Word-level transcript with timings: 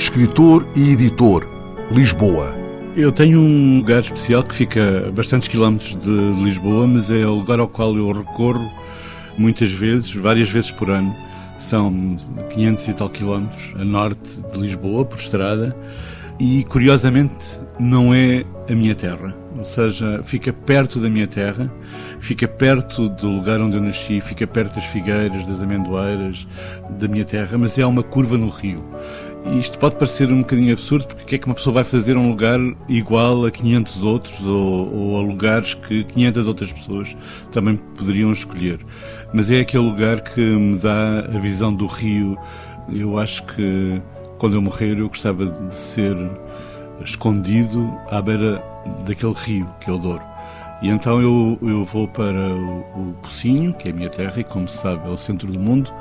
escritor 0.00 0.66
e 0.74 0.92
editor, 0.92 1.46
Lisboa. 1.90 2.56
Eu 2.96 3.12
tenho 3.12 3.38
um 3.38 3.76
lugar 3.76 4.00
especial 4.00 4.42
que 4.42 4.54
fica 4.54 5.08
a 5.08 5.10
bastantes 5.10 5.46
quilómetros 5.46 5.94
de 6.00 6.42
Lisboa, 6.42 6.86
mas 6.86 7.10
é 7.10 7.26
o 7.26 7.34
lugar 7.34 7.60
ao 7.60 7.68
qual 7.68 7.94
eu 7.94 8.10
recorro 8.10 8.66
muitas 9.36 9.70
vezes, 9.70 10.10
várias 10.14 10.48
vezes 10.48 10.70
por 10.70 10.88
ano. 10.88 11.14
São 11.58 12.16
500 12.48 12.88
e 12.88 12.94
tal 12.94 13.10
quilómetros 13.10 13.62
a 13.78 13.84
norte 13.84 14.22
de 14.50 14.58
Lisboa, 14.58 15.04
por 15.04 15.18
estrada, 15.18 15.76
e 16.38 16.64
curiosamente 16.64 17.44
não 17.78 18.14
é 18.14 18.42
a 18.70 18.74
minha 18.74 18.94
terra. 18.94 19.34
Ou 19.58 19.64
seja, 19.64 20.22
fica 20.24 20.50
perto 20.50 20.98
da 20.98 21.10
minha 21.10 21.26
terra, 21.26 21.70
fica 22.20 22.48
perto 22.48 23.10
do 23.10 23.28
lugar 23.28 23.60
onde 23.60 23.76
eu 23.76 23.82
nasci, 23.82 24.22
fica 24.22 24.46
perto 24.46 24.76
das 24.76 24.84
figueiras, 24.86 25.46
das 25.46 25.62
amendoeiras, 25.62 26.46
da 26.98 27.06
minha 27.06 27.24
terra, 27.26 27.58
mas 27.58 27.78
é 27.78 27.84
uma 27.84 28.02
curva 28.02 28.38
no 28.38 28.48
rio. 28.48 28.82
Isto 29.58 29.78
pode 29.78 29.96
parecer 29.96 30.30
um 30.30 30.40
bocadinho 30.40 30.72
absurdo, 30.72 31.06
porque 31.06 31.22
o 31.22 31.26
que 31.26 31.34
é 31.34 31.38
que 31.38 31.46
uma 31.46 31.54
pessoa 31.54 31.74
vai 31.74 31.84
fazer 31.84 32.16
um 32.16 32.28
lugar 32.28 32.58
igual 32.88 33.46
a 33.46 33.50
500 33.50 34.02
outros 34.04 34.46
ou, 34.46 34.94
ou 34.94 35.18
a 35.18 35.22
lugares 35.22 35.74
que 35.74 36.04
500 36.04 36.46
outras 36.46 36.72
pessoas 36.72 37.16
também 37.50 37.76
poderiam 37.76 38.32
escolher? 38.32 38.78
Mas 39.32 39.50
é 39.50 39.60
aquele 39.60 39.84
lugar 39.84 40.20
que 40.20 40.40
me 40.40 40.78
dá 40.78 41.20
a 41.20 41.38
visão 41.38 41.74
do 41.74 41.86
rio. 41.86 42.38
Eu 42.92 43.18
acho 43.18 43.42
que 43.44 44.00
quando 44.38 44.54
eu 44.54 44.62
morrer 44.62 44.98
eu 44.98 45.08
gostava 45.08 45.46
de 45.46 45.74
ser 45.74 46.16
escondido 47.04 47.92
à 48.10 48.20
beira 48.20 48.62
daquele 49.06 49.34
rio 49.34 49.66
que 49.80 49.90
é 49.90 49.92
o 49.92 49.98
Douro. 49.98 50.29
E 50.82 50.88
então 50.88 51.20
eu, 51.20 51.58
eu 51.62 51.84
vou 51.84 52.08
para 52.08 52.48
o, 52.48 52.80
o 52.80 53.14
Pocinho, 53.22 53.72
que 53.74 53.88
é 53.88 53.92
a 53.92 53.94
minha 53.94 54.08
terra, 54.08 54.40
e 54.40 54.44
como 54.44 54.66
se 54.66 54.78
sabe 54.78 55.06
é 55.06 55.10
o 55.10 55.16
centro 55.16 55.52
do 55.52 55.58
mundo. 55.58 55.92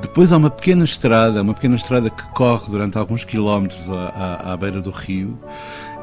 Depois 0.00 0.32
há 0.32 0.36
uma 0.36 0.50
pequena 0.50 0.84
estrada, 0.84 1.42
uma 1.42 1.54
pequena 1.54 1.76
estrada 1.76 2.10
que 2.10 2.22
corre 2.32 2.70
durante 2.70 2.98
alguns 2.98 3.24
quilómetros 3.24 3.88
à, 3.88 4.40
à, 4.44 4.52
à 4.52 4.56
beira 4.56 4.80
do 4.80 4.90
rio 4.90 5.38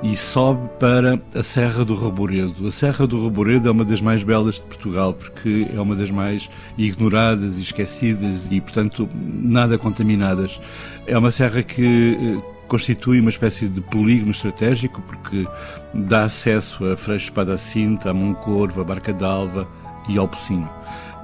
e 0.01 0.15
sobe 0.15 0.69
para 0.79 1.19
a 1.35 1.43
Serra 1.43 1.83
do 1.83 1.93
Reboredo. 1.93 2.67
A 2.67 2.71
Serra 2.71 3.05
do 3.05 3.21
Reboredo 3.21 3.67
é 3.67 3.71
uma 3.71 3.83
das 3.83 3.99
mais 3.99 4.23
belas 4.23 4.55
de 4.55 4.61
Portugal 4.61 5.13
porque 5.13 5.67
é 5.73 5.79
uma 5.79 5.95
das 5.95 6.09
mais 6.09 6.49
ignoradas 6.77 7.57
e 7.57 7.61
esquecidas 7.61 8.47
e, 8.49 8.61
portanto, 8.61 9.09
nada 9.13 9.77
contaminadas. 9.77 10.59
É 11.05 11.17
uma 11.17 11.31
serra 11.31 11.61
que 11.61 12.17
eh, 12.17 12.58
constitui 12.69 13.19
uma 13.19 13.31
espécie 13.31 13.67
de 13.67 13.81
polígono 13.81 14.31
estratégico 14.31 15.01
porque 15.01 15.45
dá 15.93 16.23
acesso 16.23 16.85
a 16.85 16.95
Freixo 16.95 17.25
Espada 17.25 17.57
Cinta, 17.57 18.11
a 18.11 18.13
Moncorvo, 18.13 18.79
a 18.79 18.83
Barca 18.83 19.11
d'Alva 19.11 19.67
e 20.07 20.17
ao 20.17 20.27
Pocinho. 20.27 20.69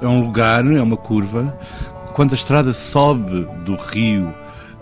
É 0.01 0.07
um 0.07 0.21
lugar, 0.21 0.65
é 0.65 0.81
uma 0.81 0.97
curva. 0.97 1.57
Quando 2.13 2.33
a 2.33 2.35
estrada 2.35 2.73
sobe 2.73 3.47
do 3.63 3.75
rio, 3.75 4.33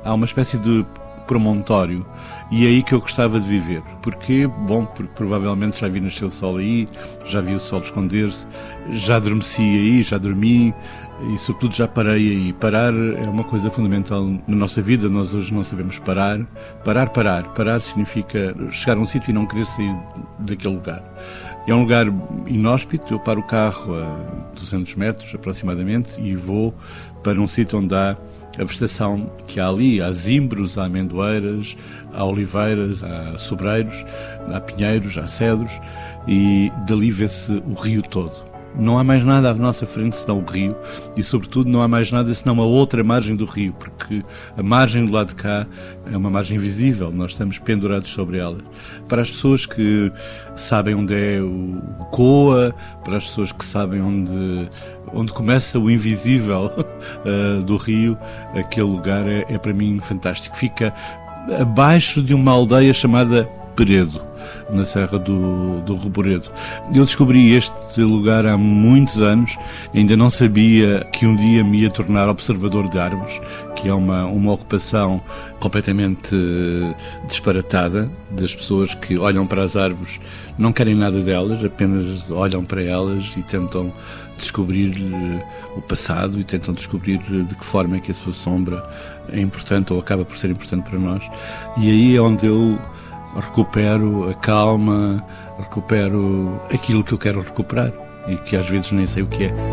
há 0.03 0.13
uma 0.13 0.25
espécie 0.25 0.57
de 0.57 0.85
promontório 1.33 2.05
e 2.51 2.65
é 2.65 2.69
aí 2.69 2.83
que 2.83 2.93
eu 2.93 3.01
gostava 3.01 3.39
de 3.39 3.49
viver. 3.49 3.81
Porquê? 4.03 4.45
Bom, 4.45 4.85
porque 4.85 5.11
provavelmente 5.15 5.81
já 5.81 5.87
vi 5.87 5.99
nascer 5.99 6.25
o 6.25 6.29
sol 6.29 6.57
aí, 6.57 6.87
já 7.25 7.41
vi 7.41 7.55
o 7.55 7.59
sol 7.59 7.79
esconder-se, 7.79 8.45
já 8.91 9.15
adormeci 9.15 9.61
aí, 9.61 10.03
já 10.03 10.19
dormi 10.19 10.71
e 11.33 11.37
sobretudo 11.39 11.73
já 11.73 11.87
parei 11.87 12.29
aí. 12.29 12.53
Parar 12.53 12.93
é 12.93 13.27
uma 13.27 13.43
coisa 13.43 13.71
fundamental 13.71 14.23
na 14.47 14.55
nossa 14.55 14.79
vida, 14.83 15.09
nós 15.09 15.33
hoje 15.33 15.51
não 15.51 15.63
sabemos 15.63 15.97
parar. 15.97 16.39
Parar, 16.85 17.09
parar. 17.09 17.43
Parar 17.55 17.79
significa 17.79 18.55
chegar 18.69 18.97
a 18.97 18.99
um 18.99 19.05
sítio 19.05 19.31
e 19.31 19.33
não 19.33 19.47
querer 19.47 19.65
sair 19.65 19.95
daquele 20.37 20.75
lugar. 20.75 21.01
É 21.65 21.73
um 21.73 21.81
lugar 21.81 22.05
inóspito, 22.45 23.15
eu 23.15 23.19
paro 23.19 23.39
o 23.39 23.43
carro 23.43 23.95
a 23.95 24.53
200 24.53 24.93
metros 24.95 25.33
aproximadamente 25.33 26.21
e 26.21 26.35
vou 26.35 26.75
para 27.23 27.39
um 27.39 27.47
sítio 27.47 27.79
onde 27.79 27.95
há 27.95 28.15
a 28.57 28.63
vegetação 28.63 29.31
que 29.47 29.59
há 29.59 29.67
ali, 29.67 30.01
há 30.01 30.11
zimbros, 30.11 30.77
há 30.77 30.85
amendoeiras, 30.85 31.75
há 32.13 32.23
oliveiras, 32.23 33.03
há 33.03 33.37
sobreiros, 33.37 34.05
há 34.51 34.59
pinheiros, 34.59 35.17
há 35.17 35.25
cedros 35.25 35.71
e 36.27 36.71
dali 36.87 37.11
vê-se 37.11 37.51
o 37.51 37.73
rio 37.73 38.01
todo. 38.01 38.53
Não 38.75 38.97
há 38.97 39.03
mais 39.03 39.23
nada 39.23 39.51
à 39.51 39.53
nossa 39.53 39.85
frente 39.85 40.17
senão 40.17 40.39
o 40.39 40.45
rio 40.45 40.75
e, 41.15 41.21
sobretudo, 41.21 41.69
não 41.69 41.81
há 41.83 41.87
mais 41.87 42.11
nada 42.11 42.33
senão 42.33 42.59
a 42.59 42.65
outra 42.65 43.03
margem 43.03 43.35
do 43.35 43.45
rio, 43.45 43.71
porque 43.73 44.23
a 44.57 44.63
margem 44.63 45.05
do 45.05 45.11
lado 45.11 45.27
de 45.27 45.35
cá 45.35 45.67
é 46.11 46.17
uma 46.17 46.29
margem 46.29 46.57
visível, 46.57 47.11
nós 47.11 47.31
estamos 47.31 47.59
pendurados 47.59 48.09
sobre 48.09 48.39
ela. 48.39 48.57
Para 49.07 49.21
as 49.21 49.29
pessoas 49.29 49.67
que 49.67 50.11
sabem 50.55 50.95
onde 50.95 51.13
é 51.13 51.39
o 51.39 51.79
Coa, 52.11 52.73
para 53.03 53.17
as 53.17 53.27
pessoas 53.27 53.51
que 53.51 53.63
sabem 53.63 54.01
onde, 54.01 54.67
onde 55.13 55.31
começa 55.31 55.79
o 55.79 55.89
invisível 55.89 56.71
uh, 56.75 57.61
do 57.63 57.77
rio, 57.77 58.17
aquele 58.55 58.87
lugar 58.87 59.27
é, 59.27 59.45
é 59.49 59.57
para 59.57 59.73
mim 59.73 59.99
fantástico. 59.99 60.55
Fica 60.57 60.93
abaixo 61.59 62.21
de 62.21 62.33
uma 62.33 62.51
aldeia 62.51 62.93
chamada 62.93 63.47
Peredo 63.75 64.32
na 64.69 64.85
Serra 64.85 65.19
do, 65.19 65.81
do 65.81 65.95
Reboredo. 65.95 66.49
Eu 66.93 67.05
descobri 67.05 67.53
este 67.53 68.01
lugar 68.01 68.45
há 68.45 68.57
muitos 68.57 69.21
anos, 69.21 69.57
ainda 69.93 70.15
não 70.15 70.29
sabia 70.29 71.05
que 71.11 71.25
um 71.25 71.35
dia 71.35 71.63
me 71.63 71.81
ia 71.81 71.89
tornar 71.89 72.29
observador 72.29 72.89
de 72.89 72.99
árvores, 72.99 73.39
que 73.75 73.87
é 73.87 73.93
uma, 73.93 74.25
uma 74.25 74.53
ocupação 74.53 75.21
completamente 75.59 76.33
eh, 76.33 76.93
disparatada 77.27 78.09
das 78.31 78.53
pessoas 78.53 78.93
que 78.95 79.17
olham 79.17 79.47
para 79.47 79.63
as 79.63 79.75
árvores, 79.75 80.19
não 80.57 80.73
querem 80.73 80.95
nada 80.95 81.21
delas, 81.21 81.63
apenas 81.63 82.29
olham 82.29 82.65
para 82.65 82.83
elas 82.83 83.31
e 83.37 83.41
tentam 83.41 83.91
descobrir 84.37 84.97
eh, 84.97 85.45
o 85.75 85.81
passado 85.81 86.39
e 86.39 86.43
tentam 86.43 86.73
descobrir 86.73 87.21
eh, 87.29 87.43
de 87.43 87.55
que 87.55 87.65
forma 87.65 87.97
é 87.97 87.99
que 87.99 88.11
a 88.11 88.15
sua 88.15 88.33
sombra 88.33 88.83
é 89.29 89.39
importante 89.39 89.93
ou 89.93 89.99
acaba 89.99 90.25
por 90.25 90.37
ser 90.37 90.49
importante 90.49 90.89
para 90.89 90.99
nós. 90.99 91.23
E 91.77 91.89
aí 91.89 92.15
é 92.15 92.21
onde 92.21 92.45
eu 92.45 92.77
recupero 93.35 94.29
a 94.29 94.33
calma, 94.33 95.23
recupero 95.59 96.61
aquilo 96.73 97.03
que 97.03 97.13
eu 97.13 97.17
quero 97.17 97.41
recuperar 97.41 97.91
e 98.27 98.35
que 98.37 98.55
às 98.55 98.69
vezes 98.69 98.91
nem 98.91 99.05
sei 99.05 99.23
o 99.23 99.27
que 99.27 99.45
é. 99.45 99.72